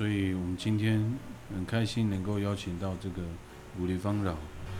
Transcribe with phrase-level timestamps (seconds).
[0.00, 0.98] 所以我们今天
[1.54, 3.16] 很开心能够邀请到这个
[3.76, 4.32] 古丽芳老，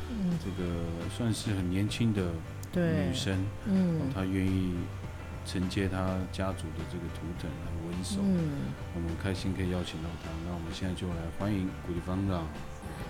[0.09, 0.81] 嗯，这个
[1.15, 2.23] 算是很年轻的
[2.73, 3.07] 对。
[3.07, 3.98] 女，生，嗯。
[3.98, 4.73] 哦她愿意
[5.45, 8.48] 承接她家族的这个图腾来稳守，嗯，
[8.95, 10.30] 我们开心可以邀请到她。
[10.47, 12.41] 那我们现在就来欢迎古丽芳老。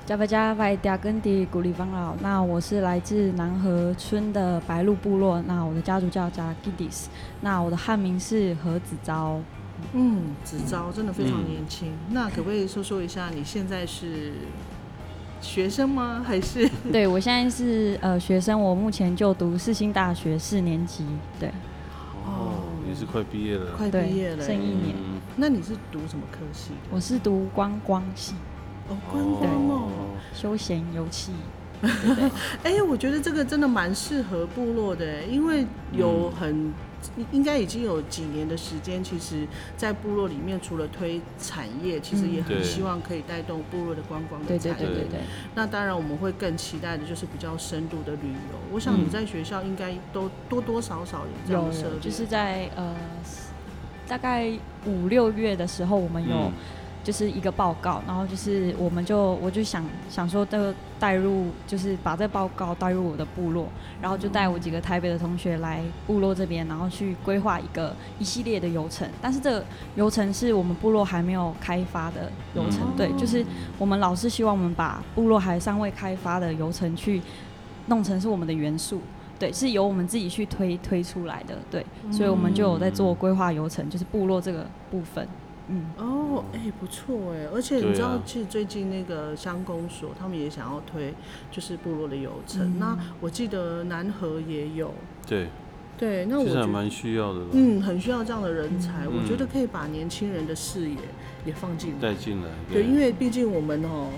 [0.04, 7.08] 加巴加拜嗲根迪古里方老，那我是来自南河村的白鹿部落，那我的家族叫加基迪斯，
[7.40, 9.40] 那我的汉名是何子昭，
[9.94, 11.92] 嗯，子招真的非常嗯年轻。
[12.10, 14.32] 那可不可以说说一下，你现在是
[15.40, 16.22] 学生吗？
[16.26, 21.04] 还是 对我现在是呃学生，我目前就读世新大学四年级，
[21.38, 21.48] 对
[22.26, 23.72] 哦，也是快毕业了。
[23.76, 24.44] 快毕业了？
[24.44, 26.72] 剩一年嗯那你是读什么科系？
[26.90, 28.34] 我是读观光系，
[28.88, 29.88] 哦，观光哦。
[30.34, 31.30] 休闲游憩，
[32.62, 36.72] 哎、我觉得这个真的蛮适合部落的，因为有很、
[37.32, 44.76] 应该已经有几年的时间，其实，在部落里面除了推产业，其实也很希望可以带动部落的观光的产业。
[44.76, 45.20] 对对对对，
[45.54, 48.58] 那当然，我们会更期待的就是比较深度的旅游。
[48.72, 52.94] 我想嗯你在学校应该都多多少少有这样有的涉猎，就是在呃
[54.06, 54.50] 大概
[54.86, 56.36] 五六月的时候，我们有。
[56.36, 56.52] 嗯
[57.02, 63.68] 就是一个报告，然后就是我们就我就想想说的带入，就是把这报告带入我的部落，
[64.02, 69.08] 然后就带我几个台北的同学来部落这边，然后去规划一个一系列的游程。
[69.22, 69.64] 但是这个
[69.96, 73.44] 游程是我们部落还没有开发的游程，嗯对，就是
[73.78, 77.22] 我们老师希望我们把部落还尚未开发的游程去
[77.86, 79.00] 弄成是我们的元素。
[79.38, 85.26] 对，是由我们自己去推推出来的，对，所以我们就有在做规划游程，就是部落这个部分，
[85.70, 91.14] 嗯，哦，哎、不错哎，而且你知道，其实最近那个乡公所他们也想要推，
[91.50, 92.66] 就是部落的游程。
[92.66, 94.92] 嗯那我记得南河也有，
[95.26, 95.46] 对，
[95.96, 96.56] 对，那我觉得。
[96.56, 100.96] 其实还蛮需要的，嗯，很需要这样的人才，嗯我觉得可以把年轻人的视野
[101.44, 102.00] 也放进来。
[102.00, 102.48] 带进来。
[102.72, 104.08] 对，因为毕竟我们哦，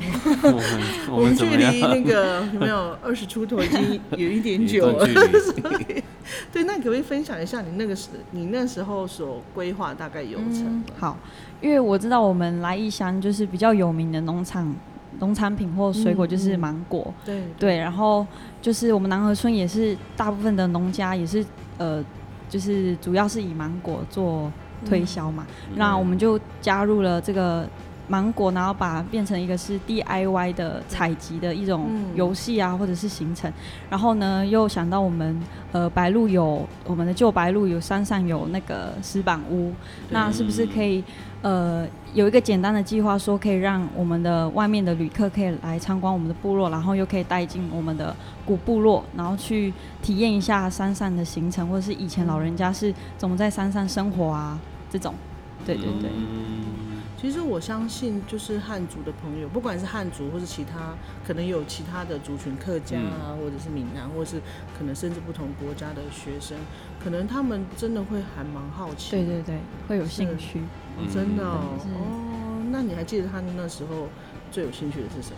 [0.42, 6.02] 我们我们距离那个有没有二十出头已经 有一点久了所以。
[6.50, 10.84] 对，那可不可以分享一下你那个时你那时候所规划大概流程嗯？
[10.98, 11.18] 好，
[11.60, 14.74] 因为我知道我们来义乡就是比较有名的农场
[15.18, 18.26] 农产品或水果嗯就是嗯芒果，对对，然后
[18.62, 21.44] 就是我们南河村也是大部分的农家也是
[21.76, 22.02] 呃，
[22.48, 24.50] 就是主要是以芒果做
[24.86, 27.68] 推销嘛，嗯那我们就加入了这个。
[28.08, 32.04] 芒果，然后把变成一个是 DIY 的采集的一种嗯。
[32.14, 33.52] 游戏啊，或者是行程。
[33.90, 35.40] 然后呢，又想到我们
[35.72, 39.72] 呃白鹿有我们的旧白鹿有山上有那个石板屋，
[40.10, 41.02] 那是不是可以
[41.42, 48.14] 呃有一个简单的计划，说可以让我们的外面的旅客可以来参观我们的部落，然后又可以带进我们的
[48.46, 54.58] 古部落，然后去体验一下山上的行程，或者是以前老人家是怎么在山上生活啊
[54.90, 55.12] 这种。
[55.66, 60.94] 对对对，嗯其实我相信，就是汉族的朋友，不管是汉族或是其他，
[61.26, 64.40] 可能有其他的族群，客家啊，或者是闽南，或者是
[64.76, 66.58] 可能甚至不同国家的学生，
[67.02, 69.12] 可能他们真的会还蛮好奇。
[69.12, 69.58] 对对对，
[69.88, 70.60] 会有兴趣。
[70.98, 71.78] 哦真的哦。
[72.70, 74.08] 那你还记得他那时候
[74.50, 75.36] 最有兴趣的是什么？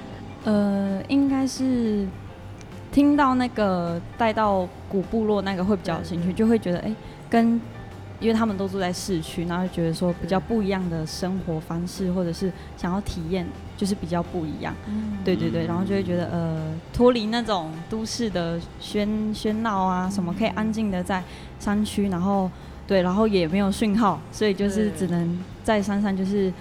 [0.51, 2.07] 呃，应该是
[2.91, 6.95] 听到那个带到古部落那个会比较有兴趣，就会觉得哎、
[7.29, 7.61] 跟
[8.21, 13.47] 因为他们都住在市区，然后觉得说比较不一样的生活方式，或者是想要体验，
[13.77, 14.75] 就是比较不一样。
[14.89, 21.23] 嗯对对对，然后就会觉得呃，脱离那种都市的喧喧闹啊，什么可以安静的在
[21.59, 22.51] 山区，然后
[22.87, 26.53] 对，然后也没有讯号，所以就是只能在山上就是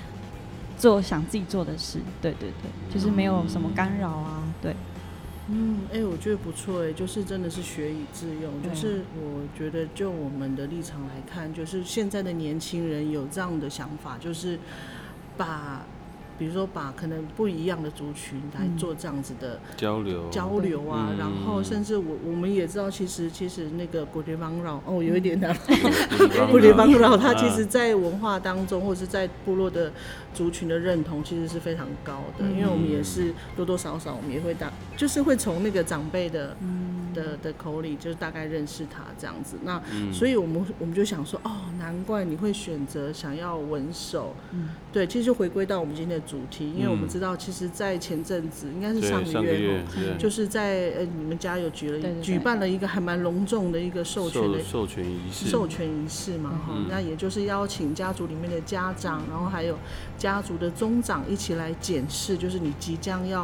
[0.78, 2.00] 做想自己做的事。
[2.22, 4.44] 对对对，就是没有什么干扰啊。
[4.62, 4.76] 对，
[5.48, 8.52] 嗯，哎、我觉得不错哎，就是真的是学以致用。
[8.52, 14.58] 啊就是我觉得，就我们的立场来看，就是现在的年轻人有这样的想法，就是
[15.38, 15.86] 把，
[16.40, 25.56] 比如说把可能不一样的族群来嗯做这样子的交流交流啊，嗯然后甚至我我们也知道，其实其实那个古迪邦绕哦，有一点难。
[25.56, 29.92] 不布里邦绕，啊它其实在文化当中，或者是在部落的
[30.36, 32.46] 族群的认同，其实是非常高的。
[32.46, 32.52] 嗯。
[32.52, 36.56] 因为我们也是多多少少，我们也会打，就是会从那个长辈的、
[37.14, 39.56] 的的口里，就是大概认识他这样子。
[39.64, 40.14] 那、嗯。
[40.14, 44.36] 所以我们我们就想说，哦，难怪你会选择想要稳守。
[44.52, 44.70] 嗯。
[44.92, 47.10] 对，其实就回归到我们今天的主题，因为我们嗯。
[47.10, 49.82] 知道，其实，在前阵子应该是上上个月
[50.20, 56.88] 就是在呃你们家有举了举办了一个还蛮隆重的一个授权的授授权仪式，授权仪式嘛，哈、嗯。
[56.90, 59.78] 那也就是邀请家族里面的家长，然后还有
[60.26, 63.44] 家族的宗长一起来检视，就是你即将要，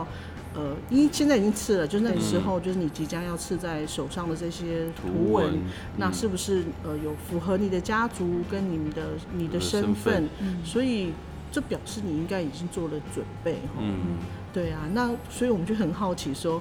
[0.55, 5.59] 呃，因为现在已经刺了，就是那个时候，就是你即将要刺在手上的这些图文，
[5.97, 9.03] 那嗯是不是呃有符合你的家族跟你们的
[9.35, 10.27] 你的身份？
[10.39, 11.11] 嗯所以
[11.51, 13.79] 这表示你应该已经做了准备哈。
[13.79, 14.17] 嗯，
[14.51, 16.59] 对啊，那所以我们就很好奇说，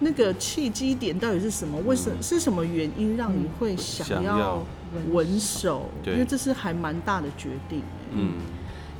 [0.00, 1.78] 那个契机点到底是什么？
[1.86, 4.66] 为什嗯是什么原因让你会想想要要
[5.10, 5.88] 稳手？
[6.04, 7.84] 因为这是还蛮大的决定欸。
[8.12, 8.32] 嗯，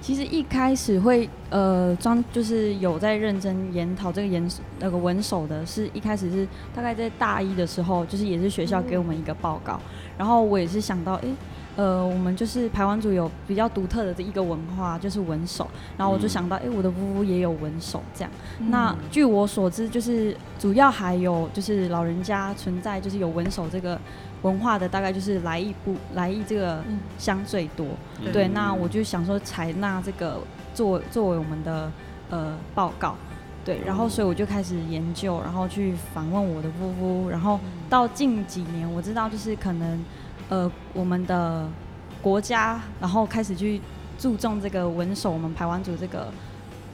[0.01, 4.49] 其实一开始会呃专就是有在认真研讨这个研
[4.79, 9.79] 那个文手的，是一开始是大概在大一的时候，就是也是学校给我们一个报告，
[10.17, 11.35] 然后我也是想到，诶，
[11.77, 18.31] 呃，我们就是排湾族有比较独特的这一个文化，就是文手，然后我就嗯想到，诶，我的夫妇也有文手这样。
[18.61, 18.71] 嗯。
[18.71, 24.01] 那据我所知，就是主要还有就是老人家存在，就是有文手这个
[24.43, 27.87] 文化的，大概就是来意不来意这个嗯乡最多。
[28.21, 28.33] 嗯。
[28.33, 30.41] 对，那我就想说采纳这个
[30.75, 31.91] 作作为我们的
[32.31, 33.17] 呃报告，
[33.65, 37.59] 对，然后所以我就开始研究，然后去访问我的夫妇，然后
[37.91, 40.05] 到近几年我知道就是可能
[40.49, 41.69] 呃我们的
[42.23, 43.81] 国家，然后开始去
[44.19, 46.29] 注重这个文手，我们排湾族这个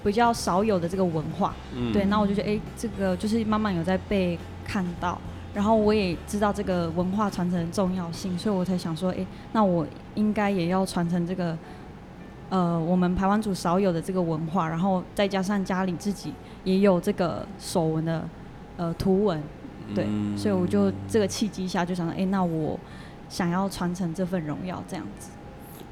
[0.02, 1.92] 比较少有的这个文化，嗯。
[1.92, 5.18] 对，那我就觉得哎、这个就是慢慢有在被看到。
[5.54, 9.86] 然后我也知道这个文化传承的重要性，所以我才想说，哎，那我
[10.16, 11.56] 应该也要传承这个，
[12.50, 16.32] 呃，我们台湾族少有的这个文化，然后再加上家里自己
[16.64, 18.28] 也有这个手纹的
[18.76, 19.40] 呃图文，
[19.94, 20.36] 对，嗯。
[20.36, 22.76] 所以我就这个契机下就想到，哎，那我
[23.28, 25.30] 想要传承这份荣耀，这样子。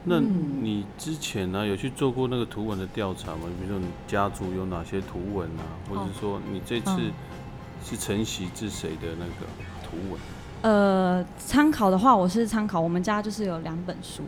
[0.04, 0.58] 那嗯。
[0.60, 3.42] 你之前呢、有去做过那个图文的调查吗？
[3.60, 7.12] 比如说你家族有哪些图文啊，或者是说你这次嗯
[7.84, 9.46] 是承袭自谁的那个
[9.82, 10.20] 图文？
[10.62, 14.22] 呃，参考的话，我是参考我们家就是有两本书，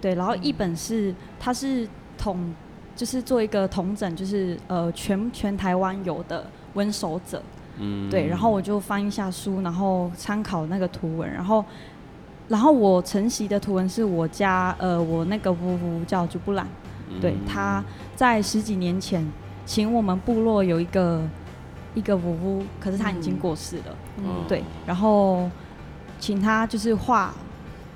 [0.00, 2.54] 对，然后一本是它是统，
[2.94, 7.42] 就是做一个统整，就是呃全全台湾有的温守者，
[7.78, 11.64] 嗯，对，然后我就翻一下书，然后参考那个图文，然后
[12.46, 16.64] 然后我承袭的图文是我家呃我那个夫妇叫朱布兰，
[17.20, 17.38] 对嗯。
[17.48, 17.82] 他
[18.14, 19.26] 在十几年前
[19.66, 21.20] 请我们部落有一个
[21.94, 23.38] 一个呜呜，可是他已经嗯。
[23.38, 23.96] 过世了。
[24.18, 24.44] 嗯。
[24.48, 25.50] 对，然后
[26.18, 27.34] 请他就是画，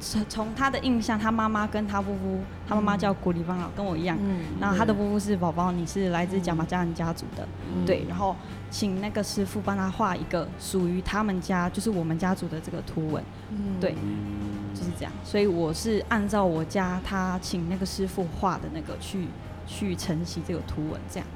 [0.00, 4.18] 从从他的印象，他妈妈跟他夫妇，他妈妈叫古里邦老，跟我一样。
[4.20, 4.40] 嗯。
[4.60, 7.84] 然后他的夫妇是宝宝，你是来自贾马家人家族的，嗯。
[7.86, 8.34] 对，然后
[8.70, 13.80] 请那个师傅帮他画一个属于他们家，就是我们家族的这个图文，嗯。
[13.80, 14.74] 对嗯。
[14.74, 15.12] 就是这样。
[15.22, 19.28] 所以我是按照我家他请那个师傅画的那个去
[19.68, 21.28] 去承袭这个图文，这样。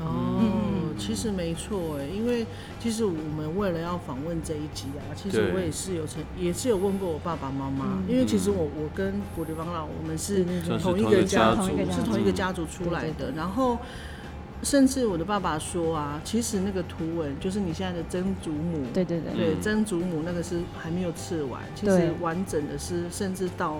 [0.00, 2.46] 哦嗯，其实没错哎，因为
[2.80, 8.04] 其实我们为了要访问这一集啊，其实我也是有曾也是有问过我爸爸妈妈，嗯。
[8.08, 10.44] 因为其实我我跟古迪邦老我们是
[10.80, 13.78] 同一个家族，是同一个家族出来的，然后。
[14.62, 19.56] 甚至我的爸爸说啊，其实那个图文就是你现在的曾祖母，对对对，对，嗯。
[19.62, 21.98] 曾祖母那个是还没有刺完，其对。
[21.98, 23.78] 实完整的是甚至到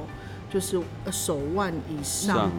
[0.53, 2.51] 就是呃手腕以上上，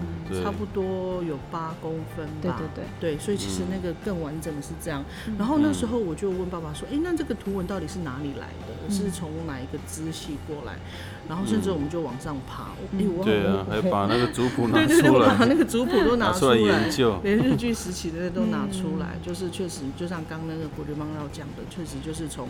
[0.43, 2.57] 差不多有八公分吧。
[2.57, 5.03] 对对对，对，所以其实嗯那个更完整的是这样。
[5.27, 8.73] 嗯然后那时候我就问爸爸说：“哎、那这个图文到底是哪里来的？
[8.87, 10.79] 嗯是从哪一个支系过来？”
[11.27, 12.63] 然后甚至我们就往上爬。
[12.63, 17.19] 哎、嗯我对啊，还把那个族谱拿 对对对，出我把，那个族谱都拿拿出来研究。
[17.23, 22.47] 连日据时期的那都拿出来，嗯就是确实，就像刚刚那个古流邦要讲的，确实就是从，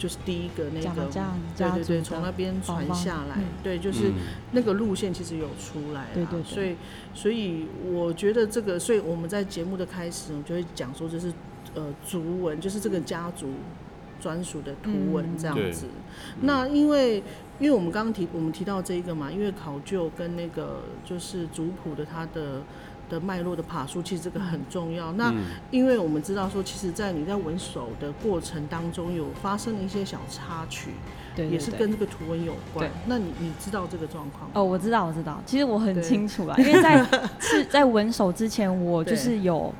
[0.00, 1.06] 就是第一个那个
[1.54, 3.36] 对对对，从那边传下来。
[3.36, 4.14] 嗯，对，就是嗯
[4.52, 6.42] 那个路线其实有出来了，对对对。
[6.42, 6.76] 所以
[7.12, 11.30] 所以我觉得这个，所以我们在节目的开始，我就会讲说这是
[11.74, 13.50] 呃族文，就是这个家族
[14.18, 15.70] 专属的图文嗯这样对。
[15.70, 15.84] 子。
[16.40, 17.18] 那因为
[17.58, 22.62] 因为我们刚刚提我们提到这一个嘛，因为考究跟那个就是族谱的它的
[23.10, 25.12] 的脉络的爬树，其实这个很重要。
[25.12, 25.36] 那嗯
[25.70, 30.92] 因为我们知道说，其实，在你在纹手的过程当中，有发生了一些小插曲，
[31.36, 32.88] 对也是跟这个图文有关。
[33.06, 34.50] 那你你知道这个状况吗？
[34.54, 35.42] 哦，我知道，我知道。
[35.44, 37.04] 其实我很清楚啦，因为在
[37.38, 39.74] 是在纹手之前，我就是有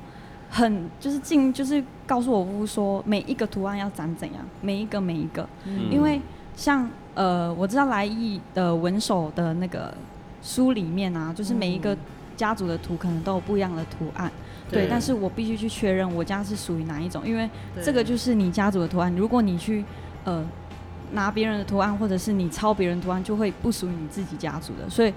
[0.50, 6.20] 很就是进就是告诉我屋说每一个图案要长怎样，每一个每一个，嗯因为
[6.56, 9.94] 像呃我知道来意的文手的那个
[10.42, 11.98] 书里面啊，就是每一个嗯
[12.40, 14.32] 家族的图可能都有不一样的图案，
[14.70, 17.46] 对，但是我必须去确认我家是属于哪一种，因为
[17.84, 19.14] 这个就是你家族的图案。
[19.14, 19.84] 如果你去
[20.24, 20.42] 呃
[21.12, 24.88] 拿别人的图案，或者是你抄别人图案，就会不属于你自己家族的。
[24.88, 25.12] 所以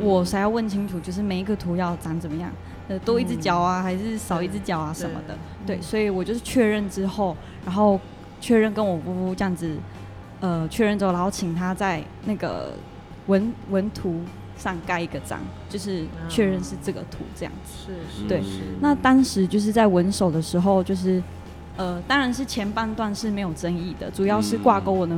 [0.00, 2.50] 我才要问清楚，就是每一个图要长怎么样，
[2.88, 5.36] 呃，多一只脚啊，还是少一只脚啊什么的。
[5.66, 8.00] 对，嗯所以我就是确认之后，然后
[8.40, 9.76] 确认跟我姑姑这样子，
[10.40, 12.72] 呃，确认之后，然后请他在那个
[13.26, 14.20] 文文图
[14.56, 17.72] 上盖一个章，就是确认是这个图这样子。
[17.86, 21.22] 是是对是那当时就是在文手的时候，就是
[21.76, 25.16] 呃，当然是前半段是没有争议的，主要是挂钩我的、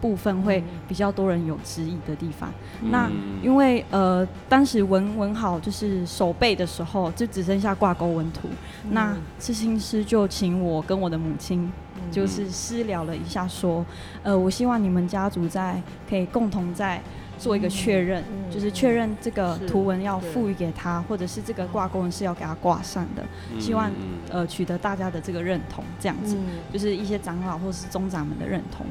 [0.00, 2.52] 部分会比较多人有质疑的地方。
[2.90, 8.48] 那嗯因为呃，当时纹纹好就是手背的时候，就只剩下挂钩纹图。
[8.90, 11.70] 那刺青师就请我跟我的母亲
[12.10, 13.84] 就是私聊了一下，说，
[14.22, 17.02] 呃，我希望你们家族在可以共同在
[17.38, 18.50] 做一个确认，嗯。
[18.50, 23.24] 就是确认这个图文要赋予给他，或者是这个挂钩纹是要给他挂上的，
[23.60, 28.84] 希望嗯呃取得大家的这个认同，这样子，嗯，就是一些长老或是宗长们的认同。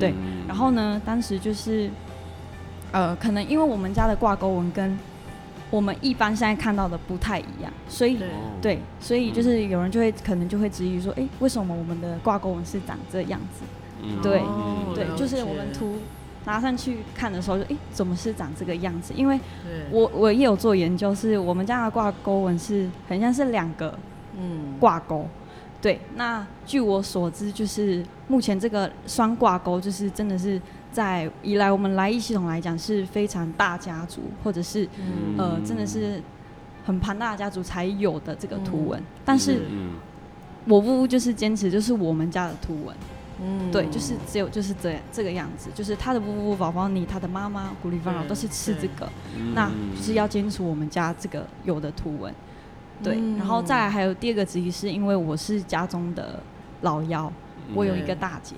[0.00, 0.12] 对。
[0.46, 1.88] 然后呢，当时就是，
[2.90, 4.98] 呃，可能因为我们家的挂钩纹跟
[5.70, 8.18] 我们一般现在看到的不太一样，所以
[8.60, 8.80] 对。
[8.98, 13.64] 所以就是有人就会可能就会质疑说，哎、为什么我们的挂钩纹是长这样子？
[14.02, 14.20] 嗯。
[14.20, 15.98] 对哦，对就是我们图
[16.44, 19.12] 拿上去看的时候就，哎、怎么是长这个样子？
[19.16, 19.38] 因为
[19.90, 23.98] 我我也有做研究，是我们家的挂钩纹是很像是两个
[24.38, 25.26] 嗯挂钩。
[25.80, 36.20] 对，那据我所知，就是目前这个双挂钩，就是真的是在以来我们来意系统来讲是非常大家族，或者是嗯呃真的是
[36.84, 39.00] 很庞大的家族才有的这个图文。
[39.24, 39.92] 但是嗯
[40.64, 42.96] 我姑姑就是坚持，就是我们家的图文，
[43.42, 43.70] 嗯。
[43.70, 52.32] 对，就是只有就是这样这个样子，就是他的不不宝宝你，他的妈妈古丽芳老都是吃这个，嗯那就是要坚持我们家这个有的图文。
[53.02, 56.40] 对，然后再来还有第二个质疑，是因为我是家中的
[56.80, 57.32] 老幺，
[57.74, 58.56] 我有一个大姐，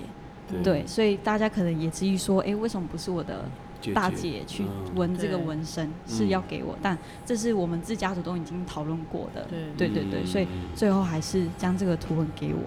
[0.51, 3.45] 嗯对，所以大家可能也质疑说，哎，为什么不是我的
[3.93, 4.95] 大姐去嗯。
[4.95, 6.75] 纹这个纹身，是要给我？
[6.81, 9.87] 但这是我们自家族都已经讨论过的，对。
[9.87, 10.69] 对对对，所以嗯。
[10.73, 12.61] 最后还是将这个图文给我，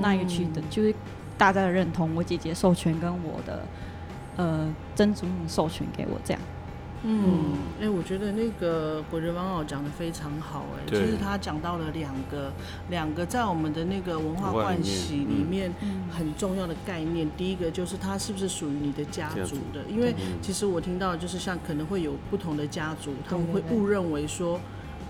[0.00, 0.94] 那也取得就是
[1.36, 3.62] 大家的认同，我姐姐授权跟我的
[4.36, 6.40] 呃曾祖母授权给我这样。
[7.04, 12.52] 嗯，哎、我觉得那个鬼人王老讲的非常好、哎，其对实他讲到了两个
[12.90, 15.46] 两个在我们的那个文化惯习里嗯。
[15.50, 17.28] 面嗯很重要的概念。
[17.36, 24.60] 第一个就是它是不是属于你的家家族族的，因为嗯其实我听到就是像可能会有不同的家族，他们会误认为说，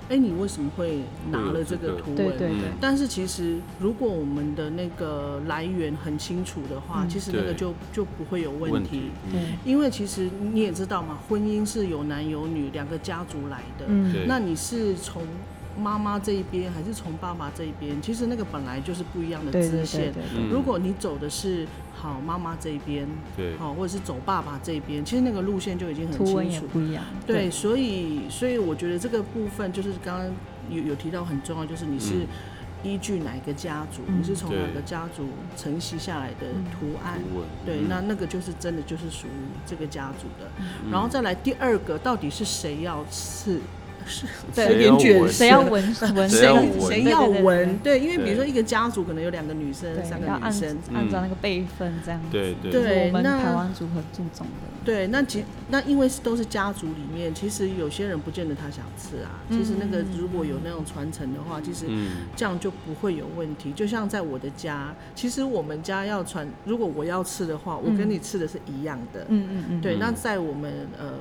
[0.09, 2.17] 哎、你为什么会拿了这这个个图文？
[2.17, 8.73] 对对对嗯但是其实，如果我们的那个来源很清楚的话，嗯其实那个就就不会有问题。
[8.73, 13.87] 问题对，因为其实你也知道嘛，婚姻是有男有女两个家族来的。
[13.89, 15.23] 嗯那你是从
[15.79, 18.01] 妈妈这一边还是从爸爸这一边？
[18.03, 20.13] 其实那个本来就是不一样的支线。
[20.51, 26.67] 如果你走的是好妈妈这一边，对好或者是走爸爸这一边，其实那个路线就已经很清楚。
[26.67, 27.05] 不一样。
[27.27, 30.31] 对，所以所以我觉得这个部分就是刚刚
[30.71, 32.29] 有有提到很重要，就是你是嗯
[32.83, 37.21] 依据哪一个家族，嗯你是从哪个家族承袭下来的嗯图案。
[37.65, 39.31] 对，嗯那那个就是真的就是属于
[39.65, 40.51] 这个家族的。
[40.59, 43.61] 嗯然后再来第二个，到底是谁要刺？
[44.07, 44.27] 是。
[44.55, 45.71] 对有点卷谁要纹
[46.15, 47.79] 纹谁要身谁要对对对纹？
[47.79, 50.77] 对，因为比如说一个家族可能有两个女生、三个女生。
[50.95, 52.27] 按照那个辈分这样子。
[52.31, 53.07] 对对。
[53.07, 54.73] 我们台湾族很注重的。
[54.85, 59.39] 对，那其那因为是都是家族里面，其实有些人不见得他想吃啊。
[59.49, 62.13] 其实那个如果有那种传承的话，其实嗯。
[62.35, 63.73] 这样就不会有问题。
[63.73, 69.21] 就像在我的家，其实我们家要传，如果我要吃的话，我跟嗯你吃的是一样的。
[69.29, 69.99] 嗯嗯嗯，对，嗯。
[70.01, 71.15] 那在我们呃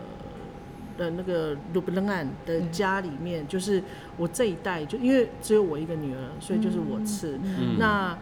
[0.97, 3.81] 的那个鲁布楞案的家里面，就是
[4.17, 7.39] 我这一代，就因为只有我一个女儿，所以就是我次。
[7.43, 7.77] 嗯。
[7.77, 8.17] 那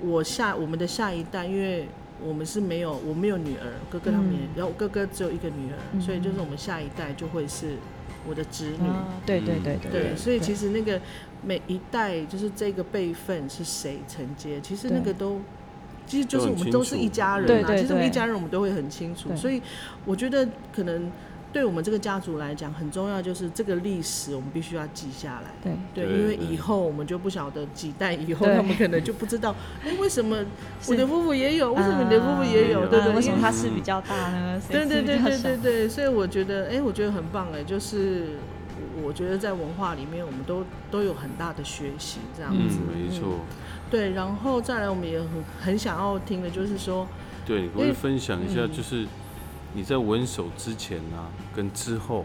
[0.00, 1.88] 我下我们的下一代，因为
[2.22, 4.48] 我们是没有我没有女儿，哥哥他们也，嗯。
[4.56, 6.00] 然后我哥哥只有一个女儿，嗯。
[6.00, 7.76] 所以就是我们下一代就会是
[8.28, 8.88] 我的侄女。
[8.88, 11.00] 啊，对对对嗯对，所以其实实那个
[11.44, 15.40] 每一代就是这个辈分是谁承接，其实那个都。
[16.04, 19.62] 其实就是我们都是一家人啊，对对其实我们一家人我们都会很清楚，所以
[20.04, 21.10] 我觉得可能
[21.52, 25.50] 对我们这个家族来讲很重要，就是这个历史我们必须要记下来。
[25.62, 29.54] 对对，因为以后我们就不晓得几代以后，他们可能就不知道，
[29.84, 30.44] 哎，为什么
[30.88, 33.12] 我的夫妇也有，为什么你的夫妇也有，啊对不对？
[33.12, 34.60] 啊为什么他是比较大呢？
[34.68, 38.38] 对对对对对对，所以我觉得，哎，我觉得很棒哎，就是
[38.96, 42.78] 我我觉得在文化里面，我们都都有很大的学习这样嗯子。
[42.90, 43.40] 没错，
[43.90, 45.28] 对，然后再来，我们也很
[45.60, 47.06] 很想要听的就是说，
[47.44, 49.06] 对，我会分享一下，嗯就是
[49.74, 52.24] 你在纹手之前啊，跟之后，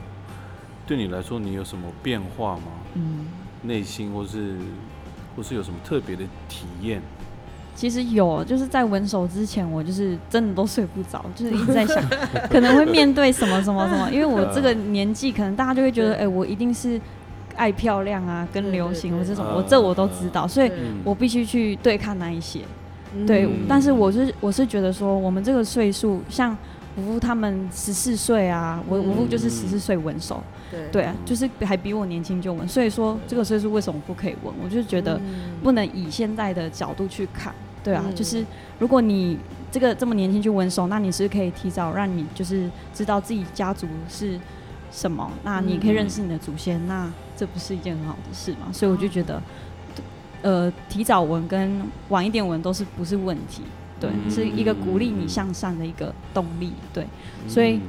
[0.85, 2.63] 对你来说，你有什么变化吗？
[2.95, 3.25] 嗯，
[3.61, 4.55] 内心或是
[5.35, 7.01] 或是有什么特别的体验？
[7.75, 12.03] 其实有，就是在纹手之前，我就是真的都睡不着，就是一直在想，
[12.49, 16.23] 可能会面对什么什么什么， 因为我这个年纪，可能大家就会觉得，对。
[16.23, 16.99] 哎、我一定是
[17.55, 19.19] 爱漂亮啊，跟流行对。
[19.19, 20.71] 或这种，对我这我都知道，所以
[21.03, 22.61] 我必须去对抗那一些。
[23.27, 26.57] 对，嗯但是我是我是觉得说，我们这个岁数，像
[26.97, 30.87] 我父他们十四岁啊，我我父就是嗯十四岁纹手，对。
[30.91, 34.53] 对啊，就是还比我年轻就纹，所以说这个岁数为什么不可以纹？
[34.63, 35.51] 我就觉得嗯。
[35.63, 38.15] 不能以现在的角度去看，对啊，嗯。
[38.15, 38.43] 就是
[38.79, 39.37] 如果你
[39.71, 44.39] 这个这么年轻就纹手，那你是可以提早让你就是知道自己家族是
[44.91, 48.73] 什么，那你可以认识你的祖先，那这不是一件很好的事嘛？
[48.73, 49.39] 所以我就觉得，
[50.41, 53.61] 呃，提早纹跟晚一点纹都是不是问题，
[53.99, 57.05] 对，嗯是一个鼓励你向上的一个动力，对。
[57.47, 57.81] 所以嗯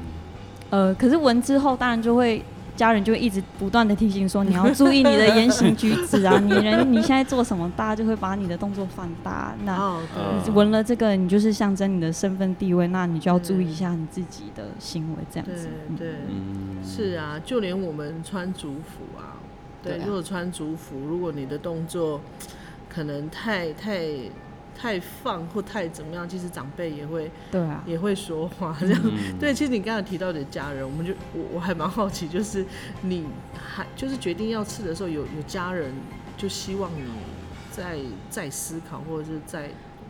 [0.88, 2.44] 呃，可是纹之后，当然就会
[2.76, 9.54] 家人就会一直不断的提醒说，你要注意你的言行举止啊，你人你现在做什么，大家就会把你的动作放大。
[9.64, 15.68] 那哦，嗯对你纹了这个，你就是象征你的身份地位，那你就要注意一下你自己的行为，这样子。
[15.88, 16.08] 嗯对
[16.84, 19.34] 是啊，就连我们穿族服啊，
[19.82, 22.20] 对，如果穿族服，如果你的动作
[22.88, 24.06] 可能太太
[24.80, 29.00] 太放或太怎么样，其实长辈也会对啊，也会说话这样。
[29.04, 32.64] 嗯对，其实你刚才提到你的家人，我们就我我还蛮好奇，就是
[33.02, 35.92] 你还就是决定要吃的时候，有有家人
[36.36, 37.02] 就希望你
[37.72, 37.96] 再
[38.30, 39.68] 再思考，或者是再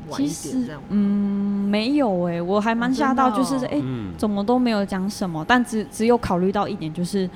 [0.08, 0.82] 晚一其实点这样。
[0.90, 7.28] 嗯，没有哎、我还蛮哦吓到，就是哎、嗯怎么都没有讲什么，但只只有考虑到一点，就是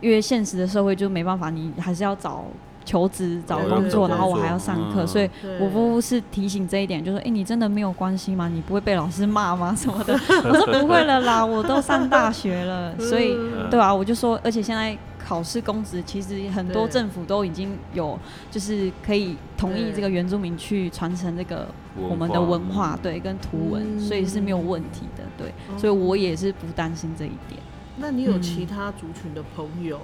[0.00, 2.44] 因为现实的社会就没办法，你还是要找
[2.86, 5.28] 求职、找工作，然后我还要上课，嗯所以
[5.60, 8.48] 我夫妇是提醒这一点，就说：“哎、你真的没有关系吗？
[8.48, 9.74] 你不会被老师骂吗？
[9.76, 10.14] 什么的？”
[10.48, 12.96] 我说：“不会了啦，我都上大学了。
[13.02, 18.16] ”所以，嗯对啊，我就说，而且现在考试公职，其实很多政府都已经有，
[18.50, 21.66] 就是可以同意这个原住民去传承这个
[21.96, 27.60] 我们的化文化，嗯对，跟图文，嗯所以是没有问题的，对，哦所以我也是不担心这一点。
[27.96, 29.98] 那你有嗯其他族群的朋友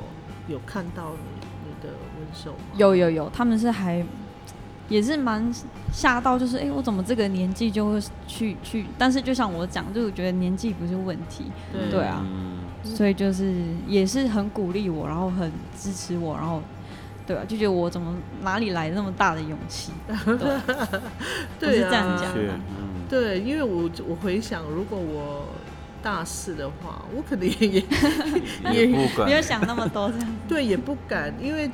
[0.49, 1.32] 有看到你
[2.77, 4.05] 有有有，他们是还
[4.89, 5.51] 也是蛮
[5.93, 8.87] 吓到，就是哎、诶我怎么这个年纪就会去去？
[8.99, 11.91] 但是就像我讲，就是我觉得年纪不是问题，对。
[11.91, 12.25] 对啊。
[12.25, 12.59] 嗯。
[12.85, 13.55] 所以就是
[13.87, 16.61] 也是很鼓励我，然后很支持我，然后
[17.25, 18.13] 对啊，就觉得我怎么
[18.43, 19.93] 哪里来那么大的勇气？
[21.61, 22.35] 对，是这样啊讲。
[22.35, 23.07] 是嗯。
[23.09, 25.47] 对，因为我我回想，如果我
[26.03, 27.83] 大四的话，我可能也也
[28.85, 29.27] 也不敢。
[29.31, 30.29] 没有想那么多这样。
[30.49, 31.71] 对也不敢，因为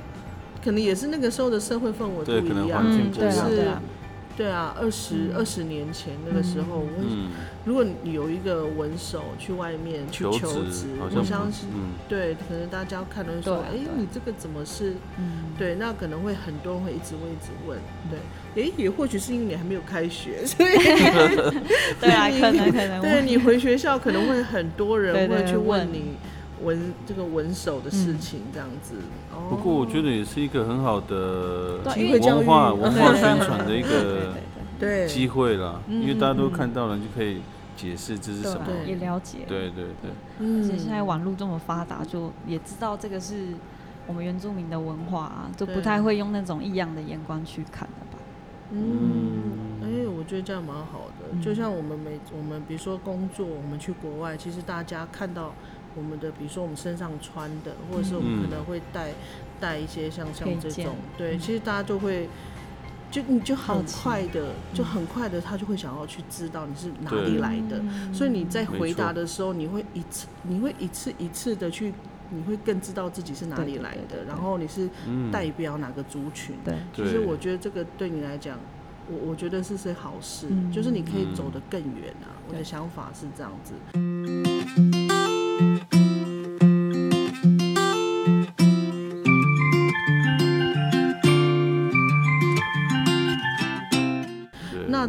[0.69, 2.85] 可能也是那个时候的社会氛围对可不一样。
[2.85, 3.57] 能环境嗯，对啊，不一样。
[3.57, 3.83] 对啊，
[4.37, 5.37] 对啊，二十嗯。
[5.39, 7.31] 二十年前那个时候，我嗯。
[7.65, 11.93] 如果你有一个文手去外面去求求职我相信，嗯。
[12.07, 14.93] 对，可能大家看了会说，哎、你这个怎么是？
[15.19, 17.79] 嗯，对，那可能会很多人会一直问，一直问，
[18.55, 20.75] 对，哎、也或许是因为你还没有开学， 所以
[21.99, 23.01] 对啊，你可能可能。
[23.01, 25.89] 对你回学校可能会很多人会去问问。
[25.91, 26.17] 你
[26.63, 28.97] 文这个文手的事情这样子。
[29.33, 34.35] 哦不过我觉得也是一个很好的文化文化对宣传的一个
[35.09, 37.41] 机会啦，嗯因为大家都看到了，就可以
[37.77, 38.67] 解释这是什么。
[38.87, 39.39] 也了解。
[39.47, 43.55] 对对对，嗯而且现在网络这么发达，就也知道这个是
[44.07, 48.19] 我们原住民的文化、啊，就不太会用那种异样的眼光去看了吧。
[48.71, 51.27] 嗯，哎、我觉得这样蛮好的。
[51.33, 55.53] 嗯就像我们每我们比如说工作，我们去国外，其实大家看到
[55.99, 58.43] 我们的，比如说我们身上穿的，或者是我们嗯。
[58.43, 59.11] 可能会带
[59.59, 61.39] 带一些像像这种，对，嗯。
[61.41, 62.29] 其实大家就会。
[63.11, 68.13] 就你就很好快的，就嗯很快的，他就会想要去知道你是哪里来的，嗯。
[68.13, 71.95] 所以你在回答的时候，你会一次，你会一次一次的去，
[72.29, 76.55] 你会更知道自己是哪里来的，然后你是嗯，代表哪个族群。
[76.63, 78.59] 对，其实我觉得这个对你来讲，
[79.11, 80.71] 我我觉得是是好事，嗯。
[80.71, 81.35] 就是你可以嗯。
[81.35, 82.29] 走得更远啊。
[82.47, 84.98] 我的想法是这样子。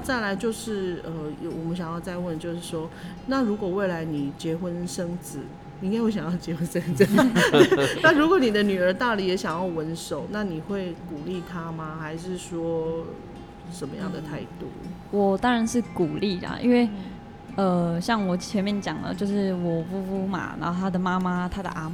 [0.09, 2.89] 再来就是呃，有我们想要再问，就是说，
[3.27, 5.37] 那如果未来你结婚生子，
[5.81, 7.07] 你应该会想要结婚生子。
[8.01, 11.95] 那如果你的女儿大了也想要稳手，那你会鼓励她吗？
[12.01, 13.05] 还是说
[13.71, 14.65] 什么样的态度？
[15.11, 16.89] 我当然是鼓励啦，因为
[17.55, 21.87] 呃，像我前面讲了，就是我夫妇嘛，然后他的妈妈，他的阿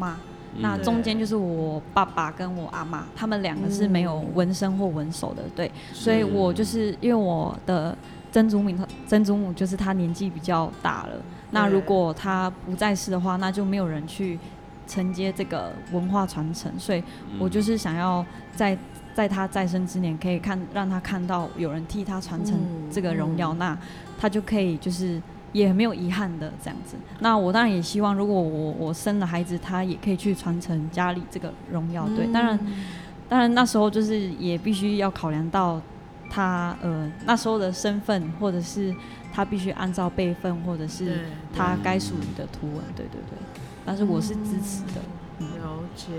[0.56, 7.98] 嬷，那嗯中间就是我爸爸跟我阿妈，他们两个是没有纹身或纹手的，对，所以我就是因为我的
[8.32, 8.74] 曾祖母，
[9.08, 14.40] 曾祖母就是她年纪比较大了，那如果她不在世的话，那就没有人去
[14.88, 17.04] 承接这个文化传承，所以
[17.40, 18.78] 我就是想要在
[19.14, 23.78] 在她在生之年，可以看让她看到有人替她传承嗯这个荣耀，嗯那
[24.18, 25.22] 她就可以就是。
[25.56, 32.06] 也没有遗憾的这样子，那我当然也希望，如果我我生了孩子，他也可以去传承家里这个荣耀。
[32.10, 32.84] 对，当然嗯
[33.30, 35.82] 当然那时候就是也必须要考量到
[36.30, 38.94] 他呃那时候的身份，或者是
[39.32, 41.22] 他必须按照辈分，或者是
[41.56, 42.84] 他该属于的图文。
[42.94, 43.38] 对对对，
[43.86, 45.02] 但是我是支持的。
[45.40, 46.12] 嗯了解。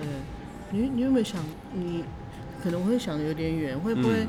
[0.70, 1.42] 你你有没有想，
[1.75, 2.03] 你
[2.62, 4.29] 可能会想的有点远，会不会、嗯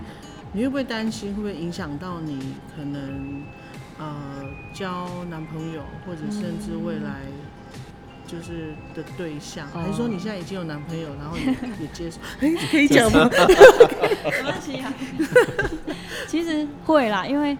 [0.53, 2.39] 你会不会担心，会不会影响到你
[2.73, 3.43] 可能
[3.97, 4.15] 呃
[4.73, 7.21] 交男朋友，或者甚至未来
[8.25, 12.19] 就是的对象，还是说你现在已经有男朋友，然后也也接受？
[12.41, 13.29] 哎，可以讲吗？
[13.31, 14.93] 没关系啊。
[16.27, 17.57] 其实会啦，因为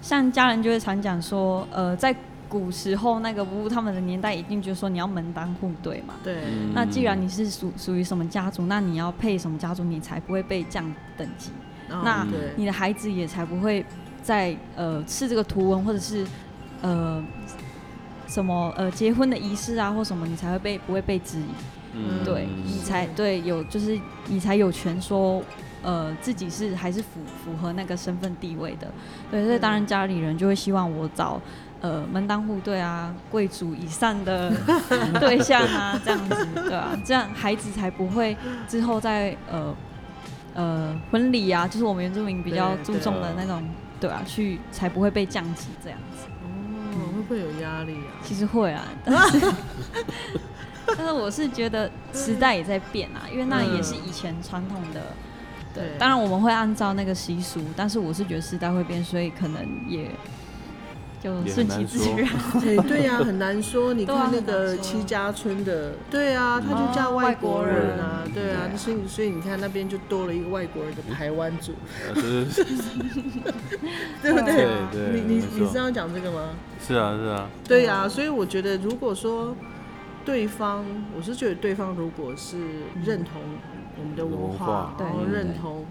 [0.00, 2.14] 像家人就会常讲说，呃，在
[2.48, 6.14] 古时候那个不他们的年代，一定就是说你要门当户对嘛。
[6.22, 6.42] 对，
[6.74, 10.84] 那既然你是属属于什么家族，那你要配什么家族，你才不会被降
[11.16, 11.50] 等级。
[11.90, 13.84] 哦那你的孩子也才不会
[14.22, 16.26] 在呃是这个图文或者是
[16.80, 17.22] 呃
[18.26, 21.44] 什么呃结婚的仪式啊或什么，你才会被不会被质疑。
[21.94, 25.42] 嗯对你才对有就是你才有权说
[25.82, 28.90] 呃自己是还是符符合那个身份地位的。
[29.30, 31.40] 对，所以当然家里人就会希望我找。
[31.82, 34.52] 呃，门当户对啊，贵族以上的
[35.18, 38.36] 对象啊，这样子，对啊，这样孩子才不会
[38.68, 39.74] 之后在呃
[40.54, 43.60] 呃婚礼啊，就是我们原住民比较注重的那种，
[44.02, 46.26] 对啊，去才不会被降级这样子。
[46.42, 48.18] 哦，会不会有压力啊？
[48.24, 49.52] 其实会啊， 但是
[50.84, 55.00] 但是我是觉得时代也在变啊，因为那也是以前传统的。
[55.72, 60.10] 对对，当然我们会按照那个习俗，但是我是觉得时代会变，所以可能也
[61.22, 62.28] 就也顺其自然。
[62.60, 63.92] 对对呀、很难说。
[63.94, 68.32] 你看那个戚家村的，对啊，他就嫁哦外国人啊，人。
[68.34, 71.72] 对啊所以所以你看那边就多了一个外国人的台湾族，
[74.22, 74.66] 对不对？
[75.12, 76.50] 你你你是要讲这个吗？
[76.80, 79.54] 是啊是啊，对呀、所以我觉得如果说
[80.24, 80.84] 对方，
[81.16, 82.56] 我是觉得对方如果是
[83.04, 83.40] 认同
[84.00, 85.32] 我们的文文化化，然后对。
[85.32, 85.84] 认同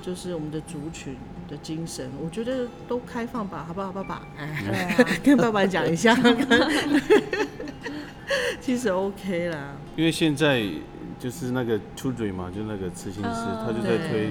[0.00, 1.16] 就是我们的族群
[1.48, 4.22] 的精神，我觉得都开放吧，好不好，爸爸？
[4.36, 6.14] 哎，啊， 跟爸爸讲一下，
[8.60, 9.72] 其实 OK 啦。
[9.96, 10.62] 因为现在
[11.18, 14.28] 就是那个出嘴嘛，就那个刺青师，嗯他就在推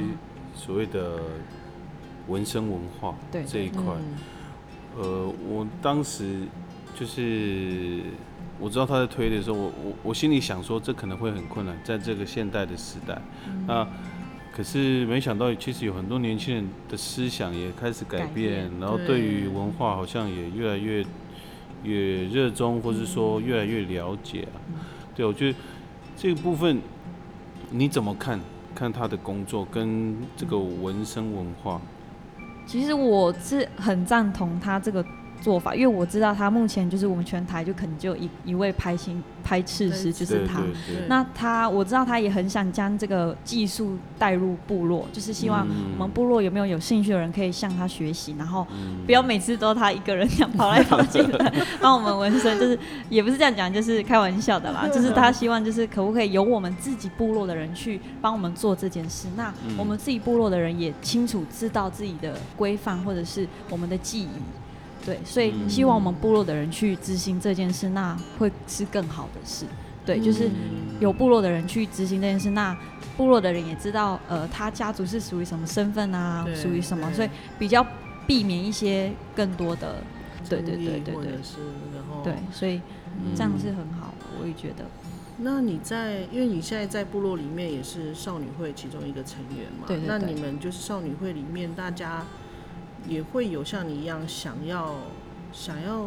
[0.55, 1.19] 所谓的
[2.27, 3.81] 纹身文化对这一块。
[3.83, 4.15] 嗯
[4.99, 6.41] 呃，我当时
[6.95, 8.01] 就是
[8.59, 13.21] 我知道他在推的时候，我我我心里想说，这可能会很困难，在这个现代的时代。
[13.47, 13.87] 嗯那
[14.57, 21.05] 可是没想到，其实有很多年轻人的思想也开始改改变，然后对对于文化好像也越来越
[21.83, 24.57] 越热衷，或是说越来越了解啊。
[25.15, 25.57] 对，我觉得
[26.15, 26.81] 这个部分
[27.69, 28.39] 你怎么看？
[28.73, 31.81] 看他的工作跟这个纹身文化，
[32.67, 35.03] 其实我是很赞同他这个
[35.41, 40.61] 做法，因为我知道他目前就是我们全台就可能就一一位拍新拍刺师，就是他。
[41.07, 52.77] 那他我知道他也很想将这个技术带入部落，就是希望嗯我们部落有没有有兴趣的人可以向他学习，然后嗯不要每次都他一个人这样跑来跑去的 帮我们纹身，就是
[53.09, 64.27] 也不是这样讲，就是开玩笑的啦， 就是他希望就是可不可以由我们自己部落的人去帮我们做这件事，那嗯我们自己部落的人也清楚知道自己的规范或者是我们的记忆。
[65.07, 69.65] 对，所以嗯希望我们部落的人去执行这件事，那会是更好的事。
[70.05, 70.49] 对，就是
[70.99, 72.77] 有部落的人去执行这件事，那
[73.15, 77.85] 部落的人也知道，呃，他家族是属于什么身份啊，属于什么，所以比较
[78.25, 79.95] 避免一些更多的，
[80.49, 81.15] 对对对对对。
[81.15, 81.59] 或者是
[81.95, 82.81] 然后对，所以
[83.23, 83.33] 嗯。
[83.33, 84.85] 这样是很好的，我也觉得。
[85.39, 90.07] 那你在，因为你现在在部落里面也是少女会其中一个成员嘛，对对对。
[90.07, 92.25] 那你们就是少女会里面，大家
[93.07, 94.95] 也会有像你一样想要
[95.51, 96.05] 想要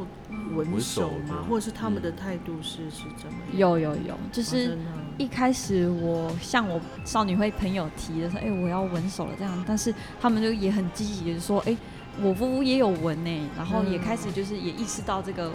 [0.55, 1.11] 纹纹手？
[1.29, 3.59] 吗或者是他们的嗯态度是是怎么样？
[3.59, 4.79] 有有有，就哦是
[5.19, 11.77] 一开始我向我少女会朋友提的说，哎、我要稳手了这样，但是他们就也很积极的说，哎、
[12.23, 15.53] 我夫妇也有纹呢，然后也嗯开始就是也意识到这个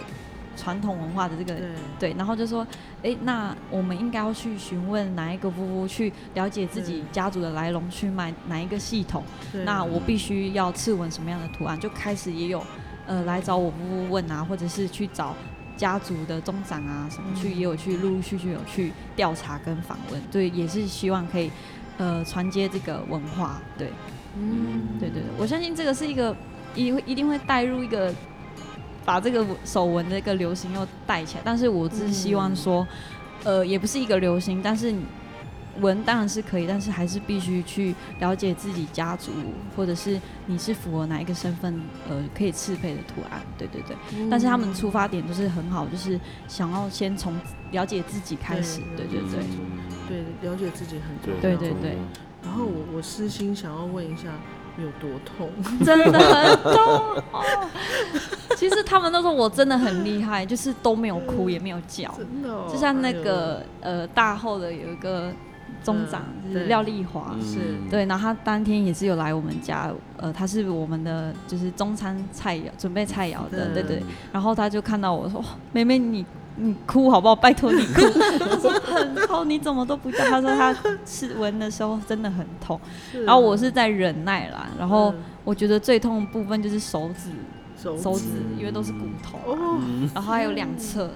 [0.56, 1.68] 传统文化的这个对。
[1.98, 2.66] 对，然后就说，
[3.02, 9.22] 哎、那我们应该要去询问哪一个夫妇，去了解自己家族的来龙去脉，哪一个系统，
[9.64, 12.62] 那我必须要刺纹什么样的图案，就开始也有
[13.06, 15.34] 呃来找我夫妇问啊，或者是去找
[15.76, 21.50] 家族的宗长啊什么去，嗯也有去陆陆续续有去调查跟访问，对，也是希望可以
[21.98, 23.90] 呃传接这个文化，对，
[24.36, 24.82] 嗯。
[24.98, 26.34] 对对对，我相信这个是一个
[26.74, 28.12] 一一定会带入一个
[29.06, 32.86] 把这个手纹的一个流行又带起来，但是我只是希望说，
[33.44, 35.02] 呃，也不是一个流行，但是你
[35.80, 39.30] 纹当然是可以，但是还是必须去了解自己家族，
[39.76, 43.96] 或者是你是符合哪一个身份，呃，可以适配的图案，对对对。
[44.16, 44.28] 嗯。
[44.28, 47.38] 但是他们出发点都是很好，就是想要先从
[47.70, 49.44] 了解自己开始，对对对
[50.08, 50.50] 对。
[50.50, 51.40] 了解自己很重要。
[51.40, 51.96] 对对对。
[52.42, 54.28] 然后我我私心想要问一下，
[54.78, 55.50] 有多痛？
[55.84, 57.68] 真的很痛、哦。
[58.56, 62.12] 其实他们都说我真的很厉害，就是都没有哭也没有叫。
[62.16, 65.30] 真的、哦，就像那个呃大后的有一个
[65.84, 67.58] 中长就是廖丽华，嗯是
[67.90, 74.02] 对，然后他当天也是有来我们家，呃，他是我们的就是中餐菜肴准备菜肴的，对对。
[74.32, 76.24] 然后他就看到我说：“哦妹妹你。”
[76.56, 77.36] 你哭好不好？
[77.36, 78.00] 拜托你哭。
[78.50, 80.18] 我说很痛，你怎么都不叫？
[80.24, 82.80] 他说他是闻的时候真的很痛，
[83.24, 84.66] 然后我是在忍耐啦。
[84.78, 87.30] 然后嗯我觉得最痛的部分就是手指，
[87.80, 91.10] 手手指嗯因为都是骨头啊、哦，嗯然后还有两侧，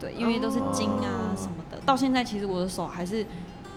[0.00, 1.78] 对，因为都是筋啊哦什么的。
[1.84, 3.26] 到现在其实我的手还是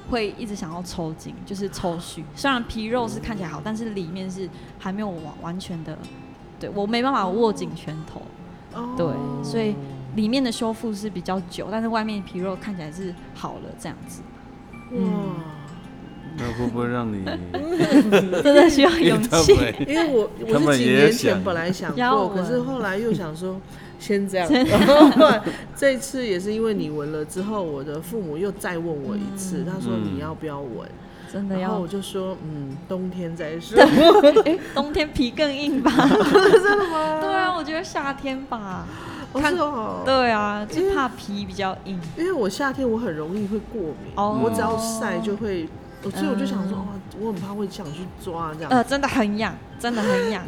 [0.10, 2.24] 会一直想要抽筋，就是抽搐。
[2.36, 5.98] 虽然皮肉是看起来好，但是里面是还没有完完全的，
[6.60, 8.22] 对我没办法握紧拳头，
[8.74, 9.06] 哦对，
[9.44, 9.76] 所以
[10.16, 14.22] 里面的修复是比较久，但是外面皮肉看起来是好了这样子，
[14.92, 15.00] 哇，
[16.38, 17.24] 那会不会让你？
[18.42, 19.54] 真的需要勇气。
[19.88, 23.60] 因为我我是几年前本来想过，要可是后来又想说
[24.00, 25.42] 先这样，然后后来
[25.76, 30.90] 这次也是因为你闻了之后，我的父母又再问我一次，他说嗯你要不要闻，
[31.32, 33.80] 真的要然后我，就说嗯，冬天再说。
[34.46, 35.92] 哎、 冬天皮更硬吧？
[36.08, 37.22] 真的吗？
[37.22, 38.88] 对啊，我觉得夏天吧。
[39.34, 42.00] 哦看是哦，对啊，就怕皮比较硬。
[42.18, 45.68] 因为我夏天我很容易会过敏，哦我只要晒就会，
[46.04, 48.72] 我所以我就想说，嗯，我很怕会想去抓这样。
[48.72, 50.44] 呃，真的很痒，真的很痒。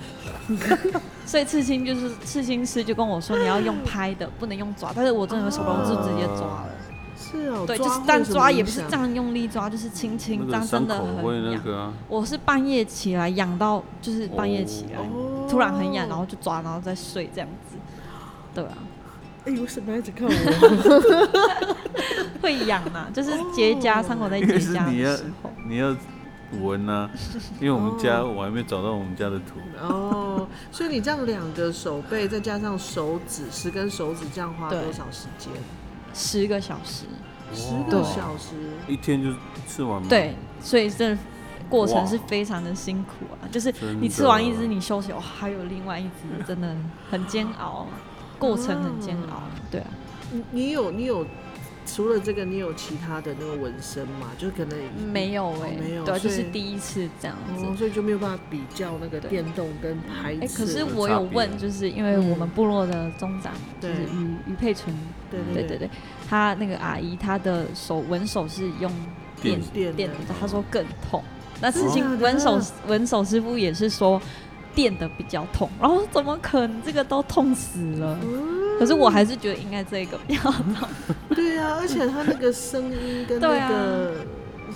[1.26, 4.92] 所以刺青就是刺青师就跟我说，你要用拍的，不能用抓。
[4.96, 6.70] 但是我真的手不住直接抓了。
[7.16, 11.62] 是哦，对，就是但抓也不是这样用力抓，就是轻轻这样，真的很痒。
[11.72, 17.76] 啊，我是半夜起来痒到，就是半夜起来、哦突然很痒，然后就抓，然后再睡这样子。
[18.54, 18.78] 对啊，
[19.46, 20.32] 哎，为什么要一直看我？
[22.42, 25.52] 会痒啊， 就是结痂，伤口在因结痂的时候。
[25.68, 25.96] 你要
[26.62, 27.10] 闻啊，
[27.60, 29.60] 因为我们家我还没找到我们家的图。
[29.80, 35.50] 哦，所以你这样两个手背再加上手指，十根手指这样花多少时间？
[36.14, 37.06] 十个小时，
[37.54, 38.50] 十哇个小时。
[38.88, 39.30] 一天就
[39.66, 40.08] 吃完吗？
[40.10, 41.18] 对，所以这
[41.70, 46.76] 过程是非常的辛苦啊，就是你吃完一的只，你休息，哦，还有另外一只，真的
[47.10, 47.88] 很煎熬，
[48.42, 49.88] 过程很煎熬，对啊，
[50.32, 51.24] 你你有你有
[51.86, 54.32] 除了这个，你有其他的那个纹身吗？
[54.38, 54.78] 就可能
[55.12, 57.66] 没有哎、没有对啊，就是第一次这样子。
[57.66, 59.30] 哦，所以就没有办法比较那个对。
[59.30, 60.58] 电动跟排哎、斥。
[60.58, 64.96] 可是我有问，就是因为我们部落的中长就对是于于佩纯，
[65.30, 65.90] 对对对对对，
[66.28, 68.92] 她那个阿姨她的手纹手是用
[69.42, 71.22] 电电电的的，她说更痛。
[71.60, 72.24] 那刺青真的假的？
[72.24, 74.20] 纹手纹手师傅也是说
[74.76, 78.18] 电的比较痛，然后怎么可能这个都痛死了？
[78.24, 80.90] 嗯可是我还是觉得应该这个比较痛。
[81.36, 84.14] 对啊，而且他那个声音跟那个，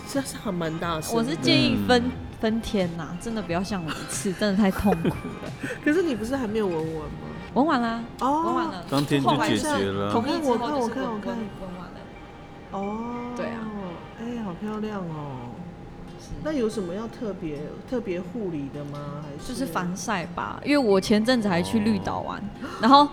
[0.08, 1.18] 这是很蛮大声的。
[1.18, 5.52] 我是建议分嗯分天呐、真的不要像我一次，真的太痛苦了。
[5.84, 7.26] 可是你不是还没有闻完吗？
[7.56, 11.98] 纹完啦，哦，纹完了，当天就解决了同意之后我看我就是看我看纹纹纹完了。
[12.74, 13.58] 哦，对啊，
[14.20, 15.45] 哎，好漂亮哦。
[16.44, 17.60] 那有什么要特别
[17.90, 19.24] 特别护理的吗？
[19.24, 22.42] 还是就是防晒吧，因为我前阵子还去绿岛玩，
[22.82, 23.08] 然后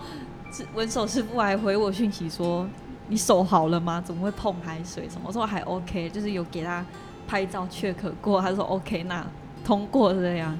[0.51, 2.67] 是纹手师傅还回我讯息说
[3.07, 4.01] ：“你手好了吗？
[4.05, 6.85] 怎么会碰海水什么？”我说还 OK，就是有给他
[7.27, 9.25] 拍照确可过，他说 OK，那
[9.63, 10.57] 通过这样。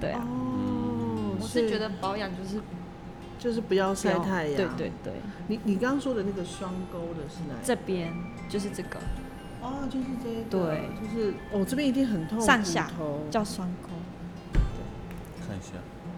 [0.00, 2.60] 对啊，哦，我是觉得保养就是
[3.38, 4.56] 就是不要晒太阳。
[4.56, 5.12] 对对对，
[5.46, 7.54] 你你刚刚说的那个双钩的是哪？
[7.62, 8.12] 这边
[8.48, 8.98] 就是这个
[9.66, 10.50] 哦，就是这一个。
[10.50, 12.40] 对，就是哦，这边一定很痛。
[12.40, 13.88] 上下头叫双沟。
[15.46, 15.72] 看一下。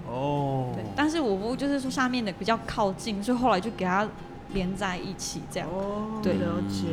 [0.06, 0.72] 哦。
[0.74, 4.08] 对，但是我不就是说下面的比较靠近，所以后来就给它
[4.52, 5.68] 连在一起这样。
[5.70, 6.86] 哦，对了解。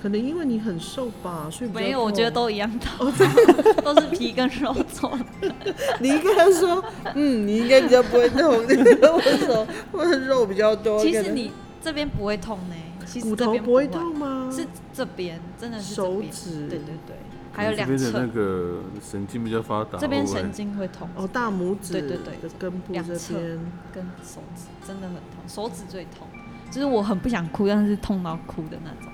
[0.00, 3.12] 可能因为你很瘦吧，所以没有，我觉得都一样痛，
[3.82, 5.10] 都是皮跟肉做
[5.40, 5.52] 的。
[5.98, 6.80] 你应该说，
[7.16, 11.02] 嗯，你应该比较不会痛，我手我的肉比较多。
[11.02, 11.50] 其实你
[11.82, 14.37] 这边不会痛呢，其实骨头不会，痛吗？
[14.50, 17.16] 是这边真的是这边手指对对对，
[17.52, 23.58] 还有两侧那侧，个神经比较发达，这边神经会痛，哦，大拇指对对对的根部这两侧边。
[23.92, 26.26] 跟手指真的很痛，手指最痛，
[26.70, 29.07] 就是我很不想哭，但是痛到哭的那种。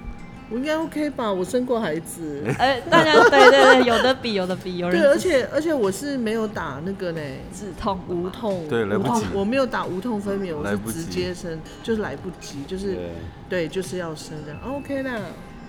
[0.50, 1.32] 我应该 OK 吧？
[1.32, 2.44] 我生过孩子。
[2.58, 7.20] 呃， 大家对对对，有的比有的比，有人对，而且而且我是没有打那个呢，
[7.52, 13.10] 止痛无痛，对来不及无痛我没有打无痛分娩，我是直接生，就是来不及，就是对。
[13.48, 15.12] 对，就是要生这样，OK 啦。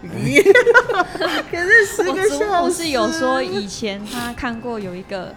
[0.06, 5.34] 可是十我个祖小时，母是有说以前他看过有一个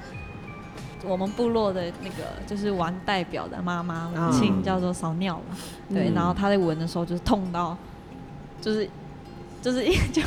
[1.04, 5.56] 我们部落的那个就是玩代表的妈妈母亲嗯叫做扫尿嘛，
[5.88, 6.14] 对，嗯。
[6.14, 7.76] 然后她在闻的时候就是痛到，
[8.60, 8.88] 就是
[9.60, 10.22] 就是就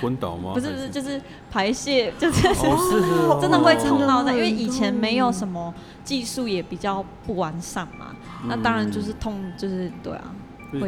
[0.00, 0.52] 昏倒吗？
[0.54, 2.48] 不是不是就是排泄 就是。
[2.48, 5.72] 哦，是哦真的会痛痛到的，因为以前没有什么
[6.04, 8.14] 技术，也比较不完善嘛。
[8.46, 10.34] 那当然就是痛，就是对啊，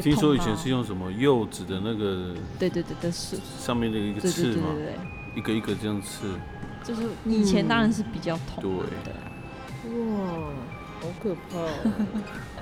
[0.00, 4.96] 听说以前是用什么柚子的那个对对对对是，上面的一个刺嘛，对对对，
[5.36, 6.26] 一个一个这样刺，
[6.82, 8.70] 就是以前当然是比较痛，对。
[9.04, 9.26] 对啊，
[9.90, 10.46] 哇，
[11.00, 11.68] 好可怕哦！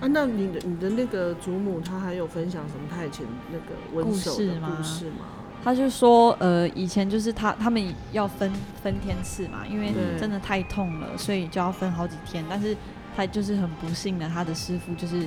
[0.00, 5.26] 啊，那你的你的那个祖母，她还有分享什么她以前那个温手的故事吗故事吗？
[5.64, 8.50] 他就说，呃，以前就是他他们要分
[8.82, 12.44] 分天刺嘛，因为对真的太痛了，所以就要分好几天。
[12.48, 12.76] 但是
[13.16, 15.26] 他就是很不幸的，他的师傅就是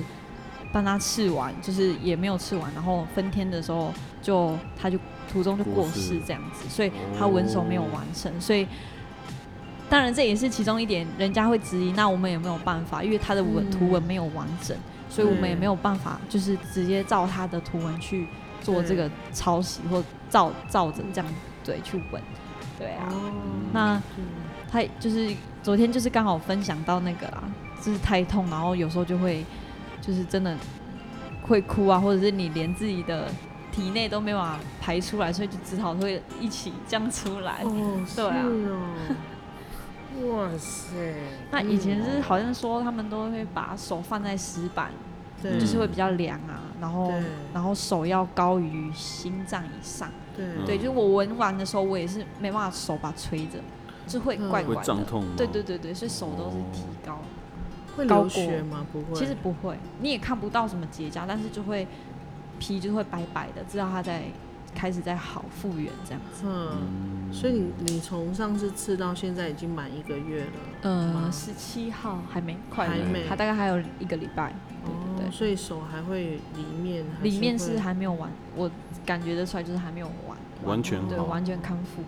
[0.72, 4.98] 帮他刺完，就是也没有刺完，然后分天的时候就他就
[5.30, 8.66] 途中就过过世世这样子，所以他文手没有完成，所以。
[9.92, 14.74] 当然，这也是其中一点，人家会质疑，那我们也没有办法，因为他的文嗯图文没有完整，
[15.10, 18.26] 所以我们也没有办法，就是直接照他的图文去
[18.62, 21.30] 做这个抄袭或照照着这样
[21.62, 22.22] 对去纹，
[22.78, 23.06] 对啊。
[23.10, 23.32] 哦，
[23.74, 24.24] 那嗯
[24.70, 25.30] 他就是
[25.62, 27.44] 昨天就是刚好分享到那个啊，
[27.82, 29.44] 就是太痛，然后有时候就会
[30.00, 30.56] 就是真的
[31.42, 33.30] 会哭啊，或者是你连自己的
[33.70, 37.60] 体内都没办法排出来，所以就只好会一起这样出来。
[37.62, 38.46] 哦， 对啊
[40.30, 41.14] 哇塞，
[41.50, 44.90] 那以前是嗯好像说他们都会把手放在石板，
[45.42, 47.12] 对，就是会比较凉啊，然后
[47.52, 50.08] 然后手要高于心脏以上。
[50.36, 53.58] 对对，就是我闻完的时候，我也是没办法手把它吹着，
[54.06, 54.82] 就会怪怪的。
[54.82, 55.24] 胀痛？
[55.36, 57.18] 对对对对，所以手都是提高。
[57.94, 58.86] 会流高过血吗？
[58.90, 61.86] 不会，其实不会，你也看不到什么结痂，但是就会
[62.58, 64.22] 皮就会白白的，知道它在
[64.74, 66.44] 开始在好复原这样子。
[66.46, 70.50] 嗯，嗯，所以你你从上次刺到现在已经满一个月了，
[70.82, 74.52] 呃，吗十七号还没，快了还没，还大概还有一个礼拜。
[74.84, 78.70] 对对，对所以手还会里面还里面是还没有完，我
[79.06, 82.02] 感觉得出来就是还没有完，完全对，完全康复。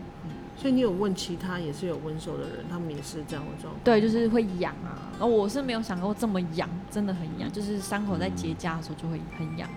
[0.57, 3.85] 所以你有问其他也是有温手的人，他们也是这样的状况。
[3.85, 5.11] 对，就是会痒啊。
[5.13, 9.69] 然后我是没有想过这么痒，真的很痒，就是伤口在结痂的时候就会很痒，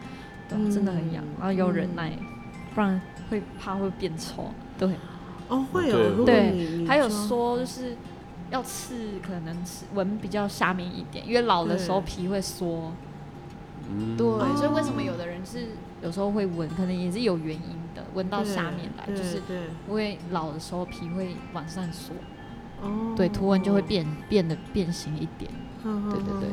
[0.47, 1.34] 对啊、真的很痒嗯。
[1.39, 2.15] 然后有忍耐，
[2.78, 4.52] 不然会怕会变臭。
[4.78, 4.88] 对，
[5.48, 6.10] 哦，会对。
[6.12, 6.24] 哦。
[6.24, 6.86] 对。
[6.86, 7.98] 还有说就是
[8.52, 12.92] 要刺，可能刺纹比较下面一点，因为老的时候皮会缩。
[13.90, 14.16] 嗯。
[14.16, 14.54] 对，哦。
[14.56, 15.70] 所以为什么有的人是
[16.04, 19.58] 有时候会纹，可能也是有原因的，纹到下面来，就是对
[19.90, 22.13] 因为老的时候皮会往上缩，
[22.84, 25.50] 哦，对，图文就会变变得变形一点。
[25.82, 26.50] 对对对。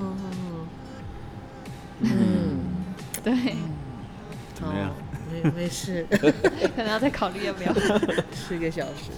[2.00, 2.56] 嗯，
[3.22, 3.34] 对，
[4.54, 4.88] 怎么样？
[4.88, 4.94] 好？
[5.30, 7.72] 没没事， 可能要再考虑要不要。
[8.32, 9.10] 四个小时。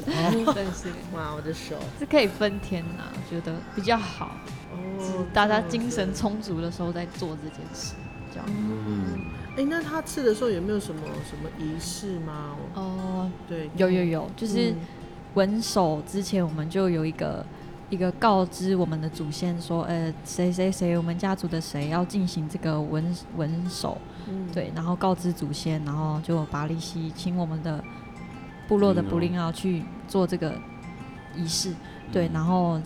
[0.55, 1.77] 真，是哇，我的手。
[1.99, 4.37] 是可以分天呐、我觉得比较好，
[4.73, 7.95] 哦，大家精神充足的时候再做这件事，
[8.33, 8.47] 这样。
[8.49, 9.21] 嗯，
[9.57, 12.57] 哎、那他吃的时候有没有什么什么仪式吗？
[12.75, 14.77] 哦，对，有有有，就是嗯。
[15.35, 17.45] 文手之前我们就有一个
[17.88, 23.96] 一个告知我们的祖先说，呃，谁谁谁，我们家族的谁要进行这个文文手，
[24.29, 24.49] 嗯。
[24.53, 27.83] 对，然后告知祖先，然后就把利息请我们的
[28.66, 30.53] 部落的布林奥去做这个
[31.37, 31.72] 仪式，
[32.12, 32.81] 对，然后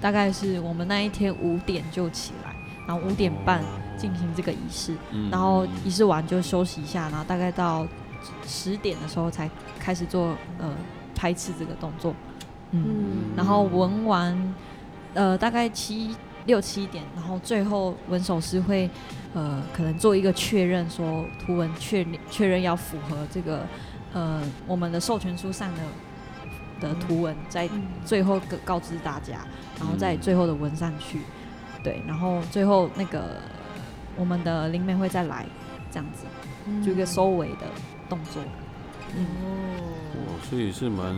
[0.00, 2.54] 大概是我们那一天五点就起来，
[2.86, 3.62] 然后五点半
[3.98, 5.28] 进行这个仪式，嗯。
[5.30, 7.86] 然后仪式完就休息一下，然后大概到
[8.46, 10.74] 十点的时候才开始做呃
[11.14, 12.14] 拍刺这个动作，
[12.72, 14.54] 嗯，嗯然后纹完
[15.14, 16.14] 呃大概七
[16.46, 18.88] 六七点，然后最后纹手师会
[19.34, 23.66] 呃可能做一个确认，说图文确确认要符合这个
[24.12, 29.38] 呃我们的授权书上的的图文，在嗯最后告告知大家，
[29.78, 31.20] 然后再嗯最后的纹上去，
[31.82, 33.36] 对，然后最后那个
[34.16, 35.44] 我们的灵媒会再来
[35.90, 36.24] 这样子，
[36.84, 37.66] 就一个收尾的
[38.08, 38.42] 动作。
[39.16, 39.48] 嗯，哦，
[40.26, 41.16] 哇，所以是蛮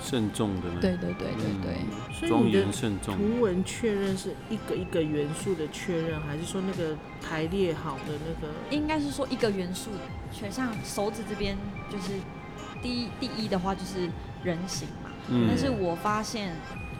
[0.00, 0.78] 慎重的呢。
[0.80, 3.16] 对对对对对，嗯庄所以你的严慎重。
[3.16, 8.52] 图文确认是一个一个元素的确认，还是说那个排列好的那个？
[8.70, 9.90] 应该是说一个元素，
[10.32, 11.56] 全像手指这边
[11.90, 12.12] 就是
[12.82, 14.08] 第一第一的话就是
[14.42, 16.54] 人形嘛，嗯但是我发现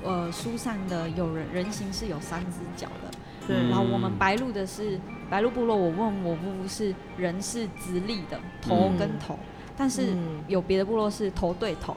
[0.04, 3.10] 呃书上的有人人形是有三只脚的，
[3.46, 4.98] 对，嗯然后我们白鹿的是
[5.30, 9.38] 白鹿部落，我问我姑姑是人是直立的头跟头，
[9.78, 10.42] 但是嗯。
[10.48, 11.96] 有别的部落是头对头，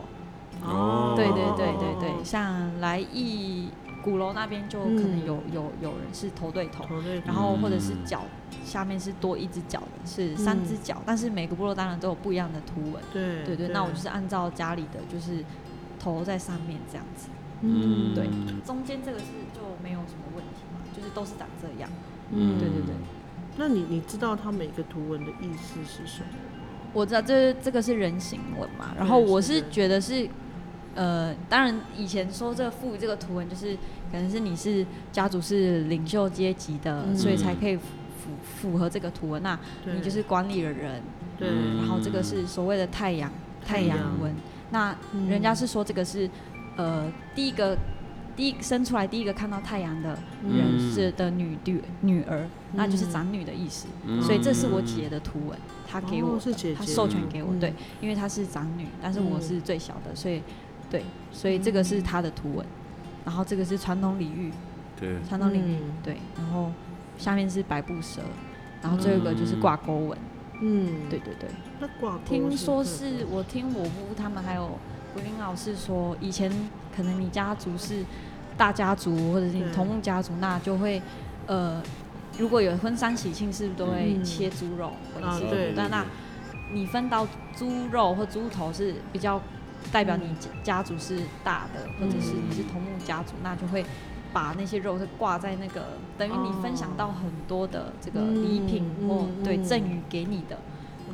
[0.64, 1.14] 哦。
[1.18, 3.70] 对对对对对，像来义
[4.04, 5.26] 鼓楼那边就可能嗯。
[5.26, 8.22] 有、有有人是头对头，头对头，然后或者是嗯脚
[8.64, 10.84] 下面是多一只脚的，是三只嗯。
[10.84, 13.02] 脚，但是每个部落当然都有不一样的图文。
[13.12, 15.44] 对对对，那我就是按照家里的，就是
[16.00, 17.30] 头在上面这样子，
[17.62, 18.14] 嗯。
[18.14, 18.30] 对
[18.66, 21.90] 中间这个是就没有什么问题嘛，就是都是长这样。
[22.32, 22.60] 嗯。
[22.60, 22.96] 对对对，
[23.58, 26.28] 那你你知道它每个图文的意思是什么？
[26.28, 26.51] 吗？
[26.94, 30.28] 我知道这这个是人形纹嘛，然后我是觉得是，
[30.96, 33.76] 呃，当然以前说这个赋予这个图文，就是
[34.12, 37.18] 可能是你是家族是领袖阶级的，嗯。
[37.18, 37.84] 所以才可以符
[38.44, 41.02] 符合这个图文，那你就是管理的人，
[41.38, 43.32] 对，嗯然后这个是所谓的太阳
[43.66, 43.98] 太阳。
[44.22, 44.36] 纹，
[44.72, 45.30] 那嗯。
[45.30, 46.30] 人家是说这个是
[46.76, 47.78] 呃第一个
[48.36, 50.10] 第一生出来第一个看到太阳的
[50.44, 54.22] 人嗯是的女女女儿，那就是长女的意思，嗯。
[54.22, 55.58] 所以这是我姐的图文，
[55.88, 56.40] 她给我
[56.76, 57.60] 她授权给我，嗯。
[57.60, 60.42] 对，因为她是长女，但是我嗯是最小的，所以
[60.90, 62.66] 对，所以这个是她的图文，
[63.26, 64.52] 然后这个是传统礼遇，
[65.00, 65.94] 对，传统礼遇，嗯。
[66.04, 66.72] 对，然后
[67.18, 68.22] 下面是白布蛇，
[68.82, 70.18] 然后最后一个就是挂钩纹，
[70.62, 71.50] 嗯，对，对对。
[71.80, 74.78] 那挂钩听说是我听我姑他们还有
[75.14, 76.52] 国林老师说，以前
[76.96, 78.04] 可能你家族是
[78.58, 81.02] 大家族，或者是你同木家族，那就会
[81.48, 81.82] 呃，
[82.38, 84.24] 如果有婚丧喜庆，是不是都会嗯。
[84.24, 86.06] 切猪肉或者是啊对但那
[86.74, 89.42] 你分到猪肉或猪头是比较
[89.92, 93.86] 代表你嗯家家族是大的，或者是你是同木家族，那就会。
[94.34, 95.88] 把那些肉是挂在那个，
[96.18, 100.58] 等于你分享到很多的这个礼品嗯或对赠予给你的，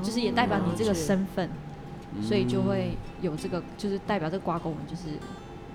[0.03, 1.49] 就是也代表你这个身份，
[2.21, 5.03] 所以就会有这个，就是代表这个挂钩纹，就是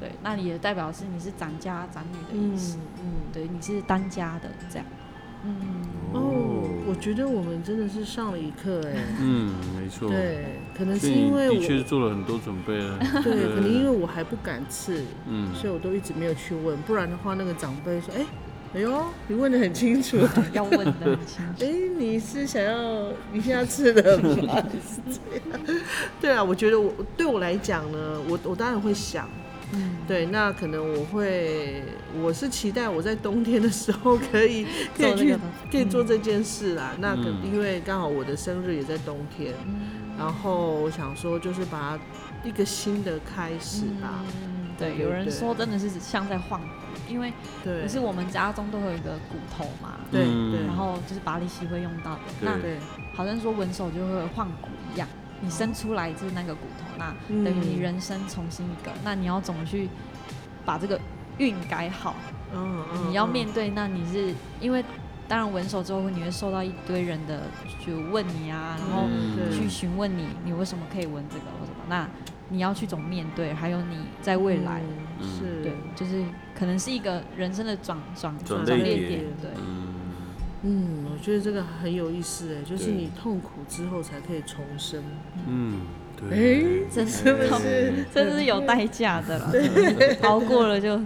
[0.01, 4.87] 对，那你也代表是你是长家长女的意思，嗯对，你是当家的这样，
[5.45, 5.55] 嗯，
[6.13, 18.25] 哦，我觉得我们真的是上了一课哎，嗯，没错，对，可能是因为我的确是我做了很多准备了，对，可能因为我还不敢刺，嗯，所以我都一直没有去问，不然的话那个长辈说，哎，
[18.75, 20.17] 哎呦，你问的很清楚，
[20.53, 21.69] 要问的很清楚，哎，
[21.99, 24.29] 你是想要你现在吃的吗？
[24.35, 25.81] 是这样。
[26.21, 29.29] 对啊，我觉得我对我来讲呢，我我当然会想，
[29.73, 31.83] 嗯，对，那可能我会，
[32.23, 34.67] 我是期待我在冬天的时候可以
[34.97, 35.37] 可以去
[35.71, 36.95] 可以做这件事啦。
[36.99, 44.25] 那可嗯因为刚好我的生日也在冬天，嗯然后我想说就是把它一个新的开始吧。
[44.43, 46.67] 嗯，对，有人说真的是像在换骨，
[47.13, 47.33] 因为
[47.63, 50.23] 对，不是我们家中都会有一个骨头嘛，对
[50.67, 52.59] 然后就是拔力西会用到的，那
[53.15, 55.07] 好像说纹手就会换骨一样，
[55.41, 57.45] 你生出来就是那个骨头，那嗯。
[57.45, 59.89] 等于你人生重新一个，那你要怎么去
[60.65, 60.99] 把这个
[61.39, 62.15] 运改好？
[62.55, 64.85] 嗯嗯，你要嗯面对，那你是因为
[65.29, 67.43] 当然纹手之后，你会受到一堆人的
[67.79, 69.07] 去问你啊，然后
[69.51, 71.85] 去询问你，你为什么可以纹这个或什么？
[71.89, 72.09] 那
[72.53, 73.53] 你要去怎么面对？
[73.55, 74.81] 还有你在未来，
[75.19, 75.63] 嗯是。
[75.63, 76.23] 对，就是
[76.55, 79.09] 可能是一个人生的转转转捩捩点。
[79.09, 79.95] 点，对，嗯，
[80.63, 85.03] 嗯，我觉得这个很有意思哎，就是你痛苦之后才可以重生。
[85.49, 85.81] 嗯，
[86.17, 89.53] 对，哎真是不的是这是有代价的了，
[90.23, 91.01] 熬过了就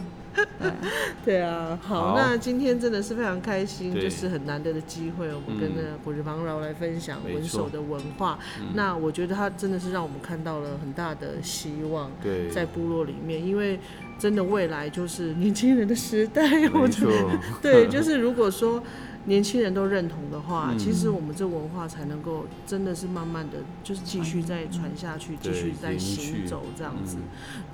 [0.60, 0.72] 对。
[1.24, 2.16] 对啊，好，好。
[2.16, 8.38] 那今天真的是非常开心，就是很难得的机会，我们跟嗯那个古日方饶来分享文手的文化。
[8.60, 8.66] 嗯。
[8.74, 13.78] 那我觉得他真的是让我们看到了很大的希望，对，在部落里面，因为
[14.18, 17.30] 真的未来就是年轻人的时代，我没觉得错，
[17.60, 18.82] 对，就是如果说
[19.26, 27.16] 年轻人都认同的话，嗯其实我们这文化才能够真的是慢慢的就是继续再传下去，继对续再行走这样子。
[27.18, 27.22] 嗯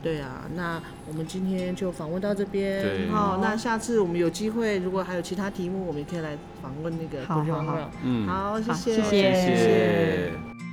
[0.03, 3.09] 对啊，那我们今天就访问到这边。
[3.09, 7.91] 好，那下次我们有机会，如果还有其他题目，我们也可以来访问那个好好好。
[8.03, 10.72] 嗯，好，谢好谢，谢谢谢谢。